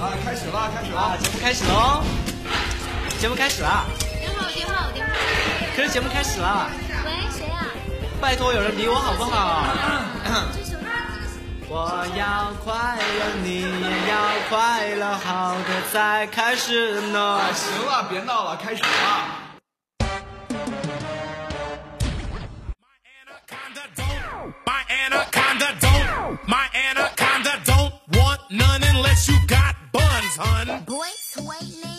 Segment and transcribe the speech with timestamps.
[0.00, 2.02] 啊，开始了，开始了，节目开始喽！
[3.20, 3.84] 节目开始了。
[4.20, 5.12] 电话，电话，电话。
[5.76, 6.68] 可是节目开始了。
[7.04, 7.66] 喂，谁啊？
[8.20, 9.64] 拜托有人理我好不好？
[11.68, 14.16] 我要快乐，你也要
[14.48, 17.40] 快乐，好的再开始呢。
[17.54, 19.41] 行了，别闹了，开始吧。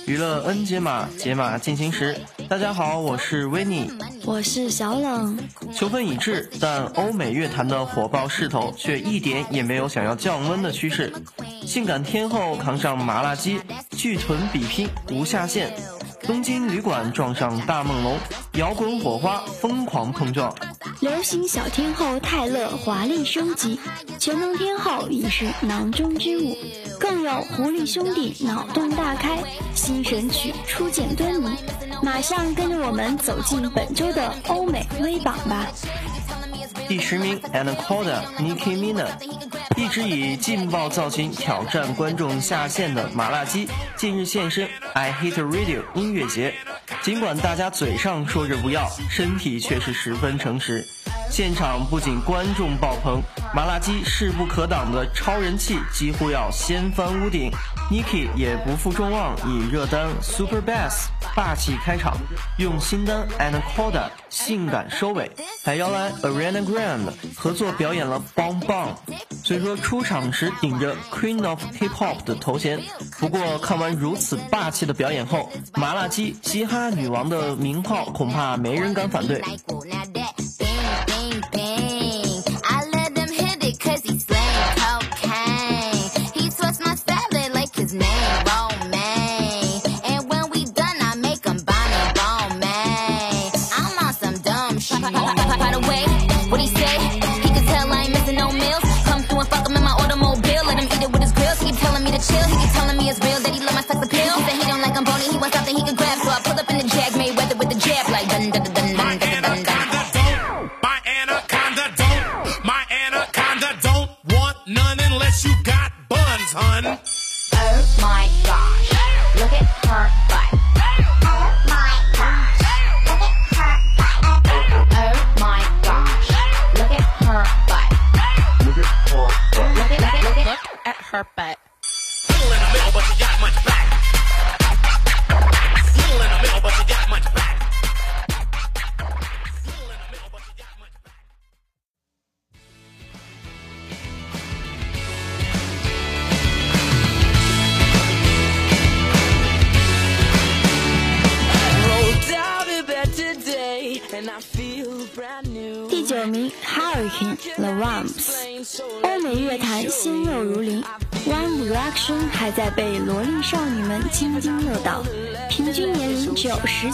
[0.06, 2.18] 娱乐 N 解码，解码进行时。
[2.50, 3.92] 大家好，我是维尼，
[4.26, 5.38] 我是小冷。
[5.74, 11.14] 秋分已至，但欧美乐坛的火爆势头却一点也没有想要降温的趋势。
[11.66, 13.62] 性感天后扛上麻辣鸡，
[13.92, 15.74] 巨臀比拼无下限。
[16.24, 18.18] 东京旅馆撞上大梦龙，
[18.54, 20.56] 摇滚火花疯狂碰撞。
[21.02, 23.80] 流行小天后泰勒华丽升级，
[24.18, 26.58] 全能天后已是囊中之物。
[27.00, 29.44] 更有狐狸兄弟脑洞大开，
[29.76, 31.58] 新神曲初见端倪。
[32.02, 35.68] 马上跟着我们走进本周的欧美微榜吧。
[36.88, 39.08] 第十名，Anaconda Nicki Minaj，
[39.76, 46.54] 一直以劲爆造型挑战观众下限的麻辣鸡，近日现身 I Hate Radio 音乐节。
[47.02, 50.86] 尽管大家嘴上说着不要，身体却是十分诚实。
[51.30, 53.22] 现场不仅观众爆棚，
[53.56, 57.52] 麻辣鸡势不可挡的超人气几乎要掀翻屋顶。
[57.90, 61.06] Niki 也不负众望，以热单 Super Bass
[61.36, 62.18] 霸气开场，
[62.58, 65.30] 用新单 Anaconda 性感收尾，
[65.64, 68.96] 还邀来 Ariana Grande 合作表演了 Bang Bang。
[69.44, 72.82] 虽说出场时顶着 Queen of Hip Hop 的头衔，
[73.20, 79.44] 不过看完如此霸气的表演后，麻辣鸡嘻哈女王的名号恐怕没人敢反对。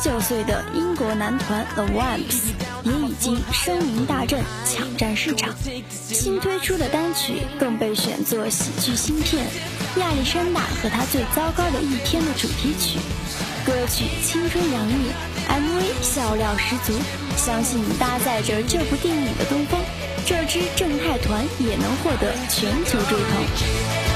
[0.01, 2.51] 九岁的英国男团 The Rumps
[2.83, 5.53] 也已经声名大振，抢占市场。
[5.89, 9.45] 新推出的单曲更被选作喜剧新片
[9.99, 12.97] 《亚历山大和他最糟糕的一天》的主题曲。
[13.65, 15.11] 歌曲青春洋溢
[15.49, 16.97] ，MV 笑料十足。
[17.35, 19.79] 相信搭载着这部电影的东风，
[20.25, 24.08] 这支正太团也能获得全球追捧。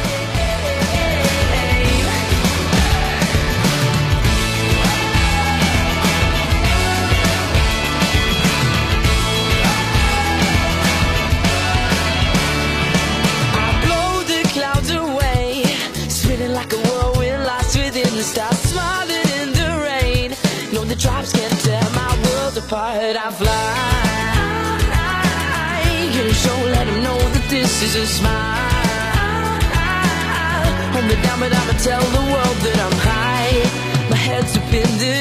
[22.73, 23.83] Apart, I fly.
[26.15, 29.61] You show, let them know that this is a smile.
[30.93, 33.53] Hold me down, but I'ma tell the world that I'm high.
[34.09, 35.13] My head's up in the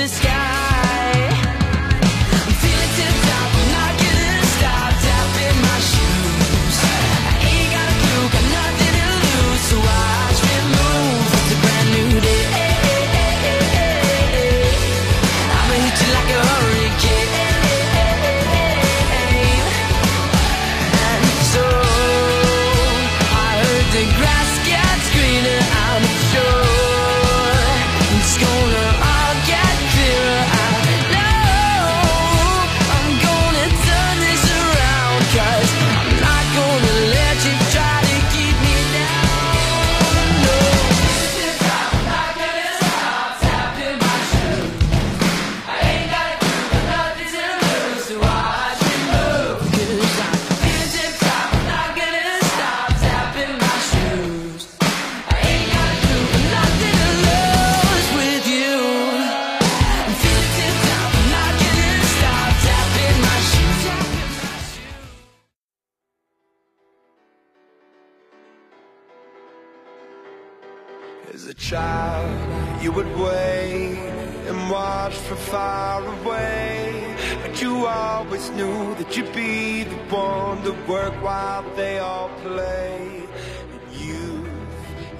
[78.43, 83.27] always knew that you'd be the one to work while they all play.
[83.73, 84.47] And you,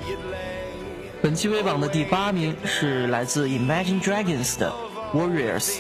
[0.09, 0.73] you'd lay.
[1.23, 4.73] 本期微榜的第八名是来自 Imagine Dragons 的
[5.15, 5.77] Warriors，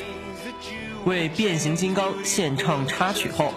[1.04, 3.52] 为变形金刚献唱插曲后，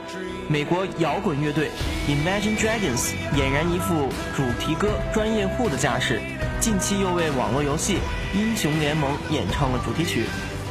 [0.47, 1.69] 美国摇滚乐队
[2.07, 6.19] Imagine Dragons 俨然一副主题歌专业户的架势。
[6.59, 7.97] 近期又为网络游戏
[8.37, 10.23] 《英雄联盟》演唱了主题曲，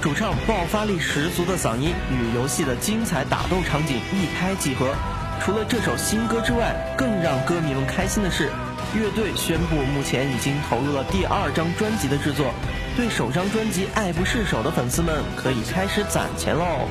[0.05, 4.95] 主唱爆发力十足的嗓音与游戏的精彩打斗场景一拍即合。
[5.41, 8.51] 除了这首新歌之外，更让歌迷们开心的是，
[8.95, 12.53] 乐队宣布目前已经投入了第二张专辑的制作，
[12.95, 16.87] 对首张专辑爱不释手的粉丝们可以开始攒钱喽。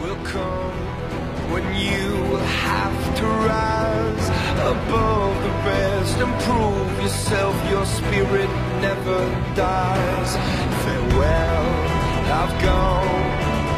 [1.52, 4.26] when you have to rise
[4.58, 8.50] above the rest and prove yourself your spirit
[8.82, 9.22] never
[9.54, 10.36] dies
[10.82, 11.93] farewell
[12.42, 13.24] i've gone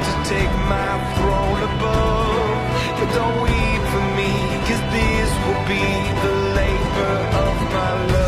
[0.08, 2.56] to take my throne above.
[2.98, 4.32] But don't weep for me
[4.68, 5.86] cause this will be
[6.26, 7.16] the labor
[7.46, 8.25] of my love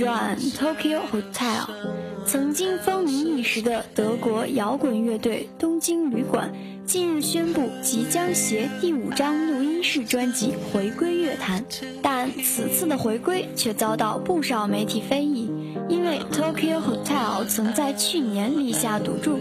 [0.00, 1.68] ，Run Tokyo Hotel。
[2.24, 6.50] 曾经风靡一时的德国摇滚乐队东京旅馆，
[6.86, 11.64] 近日宣布即将携第五张录音室专辑回归乐坛，
[12.02, 15.50] 但此次的回归却遭到不少媒体非议，
[15.88, 19.38] 因为 Tokyo Hotel 曾在去年立下赌注。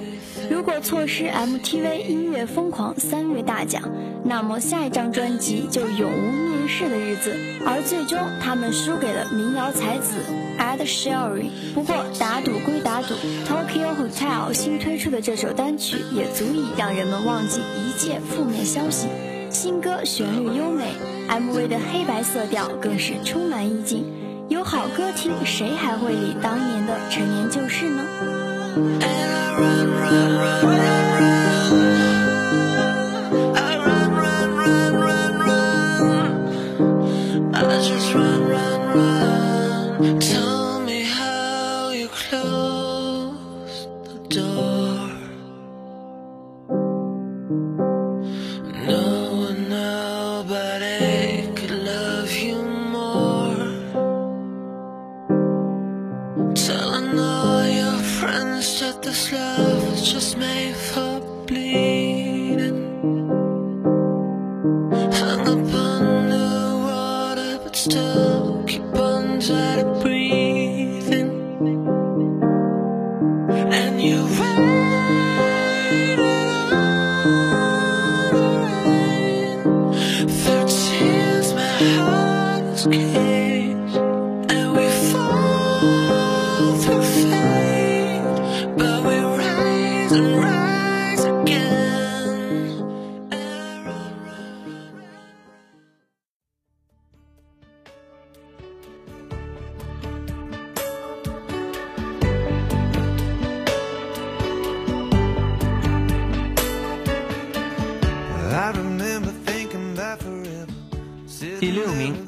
[0.50, 3.84] 如果错失 MTV 音乐疯狂三月大奖，
[4.24, 7.36] 那么下一张专辑就永无面世的日子。
[7.66, 10.16] 而最终，他们输给了民谣才子
[10.60, 11.50] Ed Sherry。
[11.74, 13.16] 不过打赌归打赌
[13.48, 19.08] ，Tokyo Hotel 新推出的这首单曲也足以让人们忘记一切负面消息。
[19.50, 20.94] 新歌旋律优美
[21.28, 24.06] ，MV 的黑白色调更是充满意境。
[24.50, 28.04] 有好歌听，谁还会理当年的陈年旧事呢？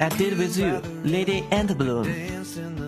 [0.02, 2.08] ，I Did With You，Lady and Bloom，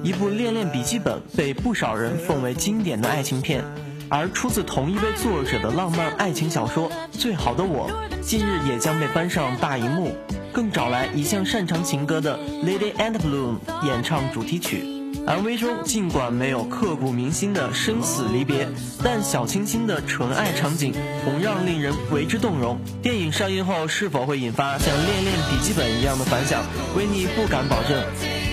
[0.03, 3.63] 一部恋恋笔记本被不少人奉为经典的爱情片，
[4.09, 7.89] 而出自同一位作者的浪漫爱情小说《最好的我》，
[8.21, 10.11] 近日也将被搬上大荧幕，
[10.53, 14.94] 更找来一向擅长情歌的 Lady and Bloom 演唱主题曲。
[15.27, 18.69] MV 中尽管没有刻骨铭心的生死离别，
[19.03, 20.93] 但小清新的纯爱场景
[21.25, 22.79] 同样令人为之动容。
[23.03, 26.63] 电影上映后是否会引发像《恋恋笔记本》一样的反响，
[26.95, 28.05] 维尼不敢保证。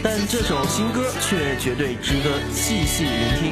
[0.01, 3.11] 但这首新歌却绝对值得细细聆
[3.41, 3.51] 听。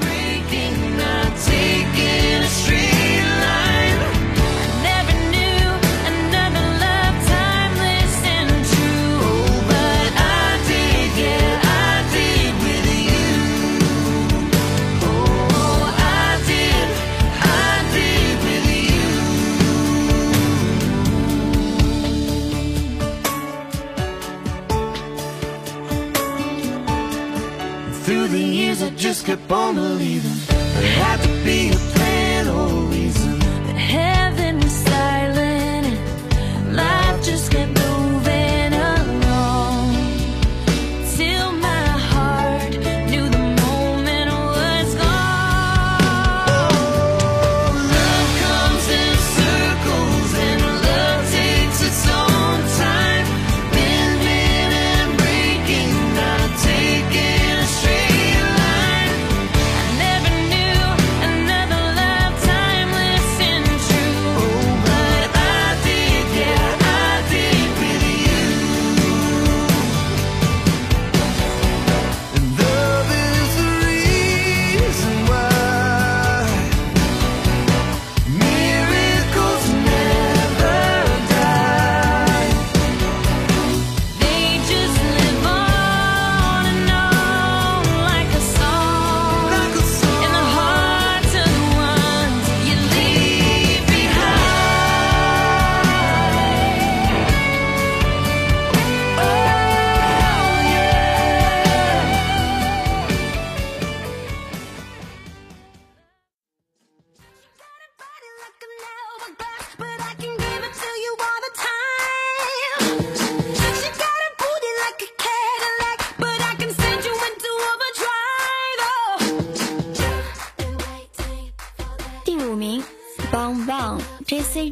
[29.29, 30.28] Kept on believing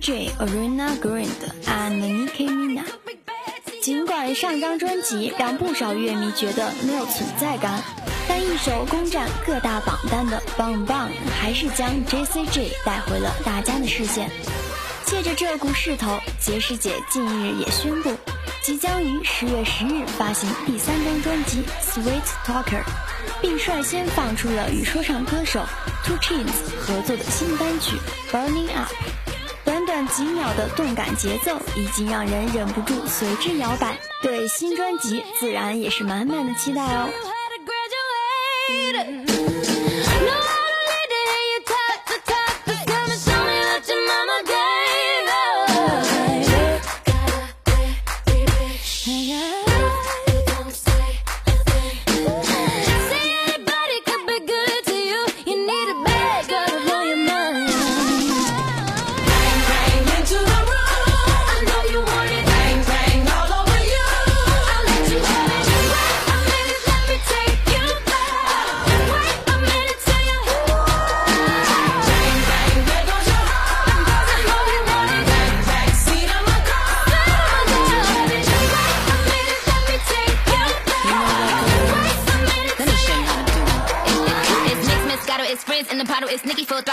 [0.07, 2.85] J, Arena Grande and Nicki Minaj。
[3.81, 7.83] 尽管上张专辑让不少乐迷觉得没有存在感，
[8.25, 14.31] 但一首攻占各大榜单的《Bang Bang》还是将 J.C.J 带回了大家的视线。
[15.03, 18.15] 借着这股势头，杰师姐近日也宣布，
[18.63, 22.81] 即将于十月十日发行第三张专辑《Sweet Talker》，
[23.41, 25.65] 并率先放出了与说唱歌手
[26.05, 27.97] Two Chainz 合作的新单曲
[28.33, 28.89] 《Burning Up》。
[30.05, 33.97] 几秒的动感节奏，已经让人忍不住随之摇摆。
[34.21, 37.09] 对新专辑自然也是满满的期待哦。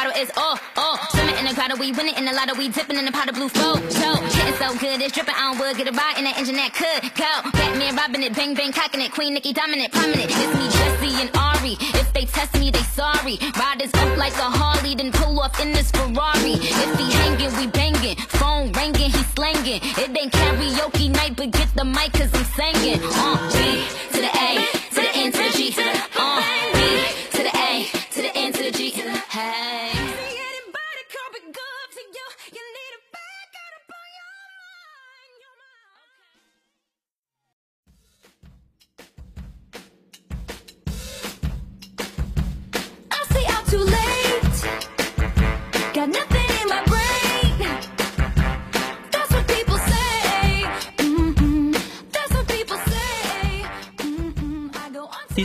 [0.05, 0.99] Full throttle, all, all.
[1.11, 3.35] Swimming in the grotto, we winning in the lotto, we dipping in the pot of
[3.35, 3.77] blue flow.
[3.91, 6.73] Show, hitting so good, it's dripping on wood, get a ride in that engine that
[6.75, 7.33] could go.
[7.53, 10.29] Batman robbing it, bang bang cocking it, Queen Nicki dominant, prominent.
[10.29, 11.77] It's me, Jesse and Ari.
[12.01, 13.39] If they test me, they sorry.
[13.57, 16.57] Riders up like a Harley, then pull off in this Ferrari.
[16.61, 18.17] If he hanging, we banging.
[18.41, 19.81] Phone ringing, he slanging.
[19.83, 23.01] It ain't karaoke night, but get the mic, cause I'm singing.
[23.03, 24.51] Uh, B to the A,
[24.95, 26.14] to the N to the G, to the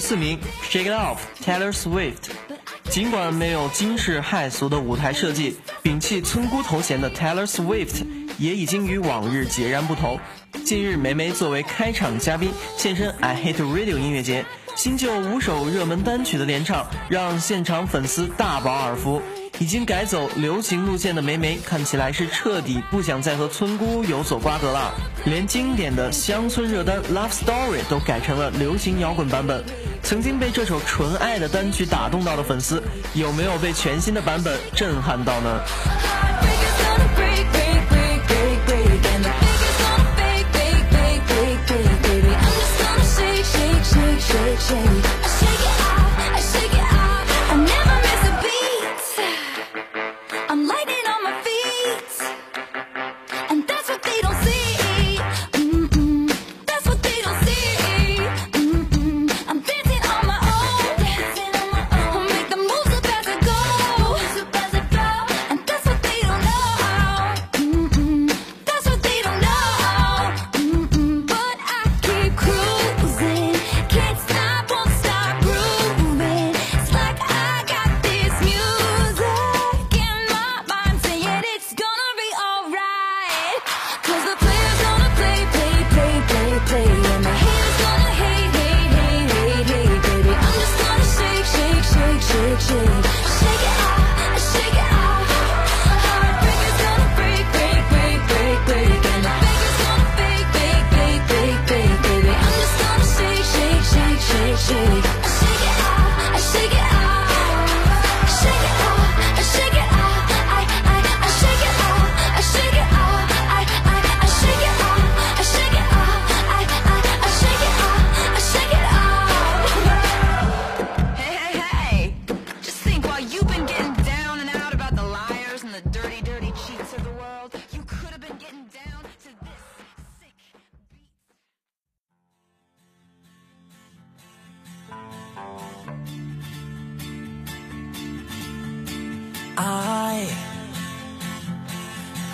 [0.10, 2.32] 四名，Shake It Off Taylor Swift。
[2.90, 8.04] 尽管没有惊世骇俗的舞台设计，摒弃村姑头衔的 Taylor Swift
[8.40, 10.20] 也已经与往日截然不同。
[10.66, 14.44] 近日，梅梅作为开场嘉宾现身 I Hate Radio 音乐节，
[14.76, 19.22] 新旧五首热门单曲的联唱，让现场粉丝大饱耳福。
[19.60, 24.92] 已经改走流行路线的梅梅，看起来是彻底不想再和村姑有所瓜葛了。
[25.26, 29.64] 连经典的乡村热单《Love Story》都改成了流行摇滚版本。
[30.04, 32.82] 曾经被这首纯爱的单曲打动到的粉丝，
[33.14, 37.50] 有没有被全新的版本震撼到呢？Heartbreak is gonna break,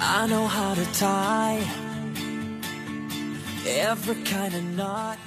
[0.07, 1.59] I know how to tie
[3.65, 5.17] every kind of knot.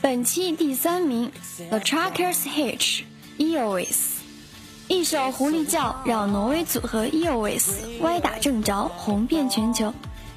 [0.00, 1.30] 本期第三名
[1.70, 3.02] ，The Trackers Hitch
[3.38, 4.16] EOS，
[4.88, 9.94] 一首狐狸叫让挪威组合 EOS 歪打正着，红遍全球。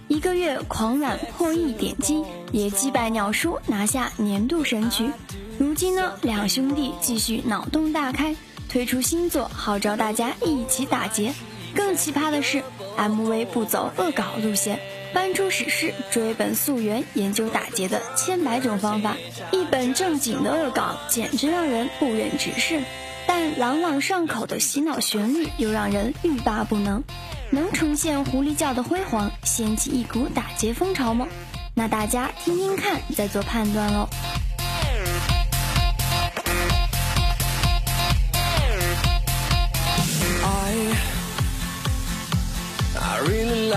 [0.07, 5.09] 一个月狂揽破亿点击，也击败鸟叔拿下年度神曲。
[5.57, 8.35] 如今呢，两兄弟继续脑洞大开，
[8.69, 11.33] 推出新作，号召大家一起打劫。
[11.73, 12.63] 更奇葩的是
[12.97, 14.79] ，MV 不走恶搞路线，
[15.13, 19.15] 搬出史诗，追本溯源，研究打劫的千百种方法。
[19.51, 22.81] 一本正经的恶搞，简直让人不忍直视。
[23.27, 27.03] 但朗朗上口的洗脑旋律又让人欲罢不能。
[27.49, 31.27] 能重现狐狸叫的辉煌，掀起一股打劫风潮吗？
[31.73, 34.07] 那大家听听看，再做判断喽。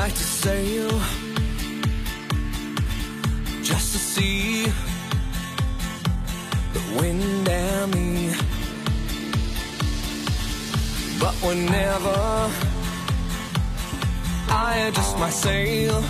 [0.09, 0.88] Like to sail
[3.62, 4.64] just to see
[6.73, 8.33] the wind and me.
[11.21, 12.18] But whenever
[14.49, 16.03] I adjust my sail,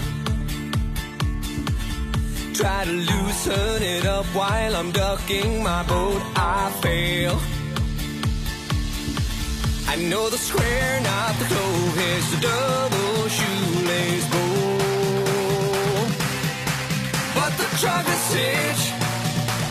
[2.55, 7.58] try to loosen it up while I'm ducking my boat, I fail.
[9.90, 11.96] I know the square, not the clove.
[11.96, 14.79] Here's the double shoelace bow.
[17.35, 18.92] But the trucker's hitch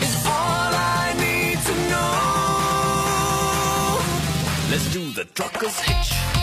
[0.02, 2.08] is all I need to know.
[4.72, 6.37] Let's do the trucker's hitch.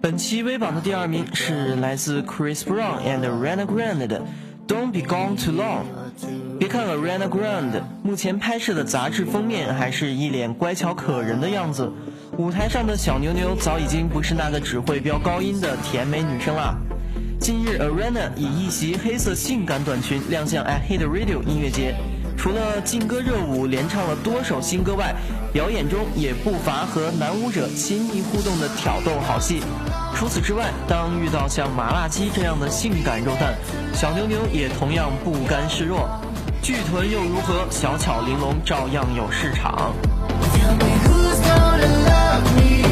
[0.00, 4.20] 本期微榜的第二名是来自 Chris Brown and Rana Grande 的
[4.66, 5.84] Don't Be Gone Too Long。
[6.58, 11.88] 别看 Ariana Grande 目前拍摄的杂志封面还是一脸乖巧可人的样子，
[12.36, 16.76] 舞台上的小牛牛早已经不是那个只会飙高音的甜美女生啦。
[17.38, 21.94] 近日 Arena 以一袭黑色性感短裙亮相 I Hit Radio 音乐节。
[22.36, 25.14] 除了劲歌热舞，连唱了多首新歌外，
[25.52, 29.62] 表演中也不乏和男舞者亲密互动的挑逗好戏。
[30.14, 33.54] 除此之外，当遇到像麻辣鸡这样的性感肉蛋，
[33.94, 36.08] 小牛牛也同样不甘示弱。
[36.62, 37.66] 巨臀又如何？
[37.70, 39.92] 小巧玲珑照样有市场。
[41.44, 42.83] Golden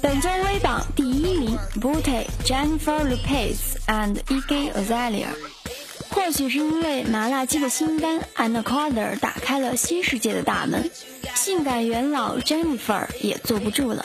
[0.00, 3.56] 本周微榜第一名 Booty Jennifer Lopez
[3.86, 5.28] and Iggy Azalea。
[6.10, 10.90] 或许是因为麻辣鸡的新单《Anaconda》打开了新世界的大门，
[11.34, 14.04] 性感元老 Jennifer 也坐不住了，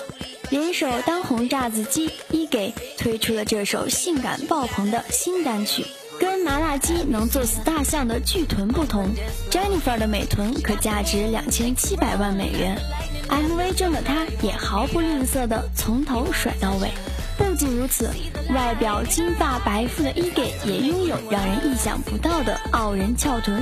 [0.50, 5.86] 联手当红炸子鸡 Iggy 推出了这首性感爆棚的新单曲。
[6.20, 9.10] 跟麻辣鸡能做死大象的巨臀不同
[9.52, 12.78] ，Jennifer 的美臀可价值两千七百万美元。
[13.28, 16.92] MV 中的她也毫不吝啬地从头甩到尾。
[17.38, 18.10] 不仅如此，
[18.54, 23.62] 外表金发白富的 egg 也拥有让人意想不到的傲人翘臀。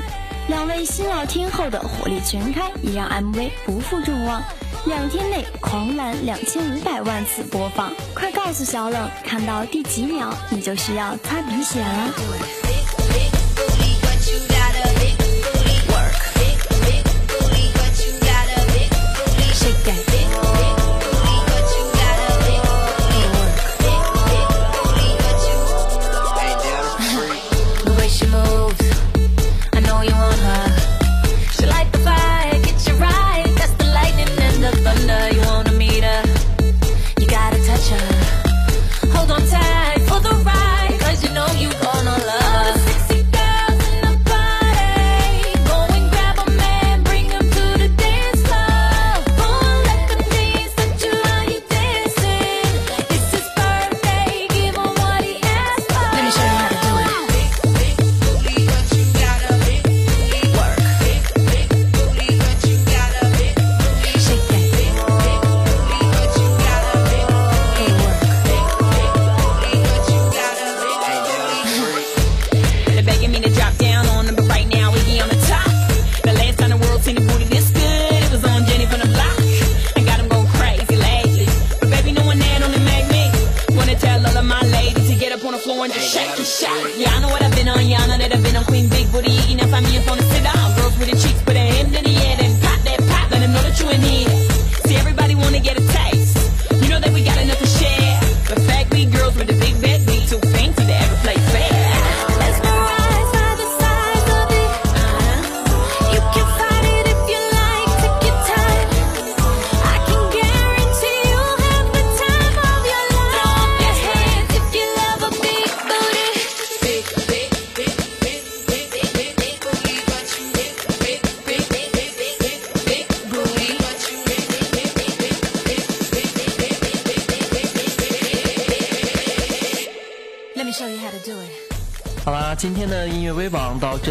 [0.49, 4.43] 两位新老天后的火力全开，也让 MV 不负众望，
[4.85, 7.93] 两天内狂揽两千五百万次播放。
[8.13, 12.13] 快告诉小冷，看到第几秒你就需要擦鼻血了。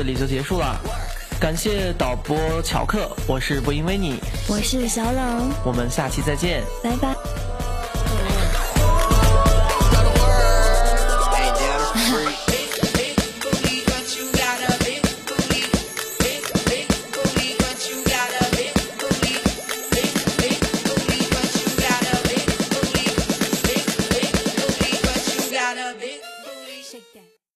[0.03, 0.81] 这里就结束了，
[1.39, 7.15] 感谢导播乔克，我是播音维尼，我是小冷，我们下期再见，拜拜。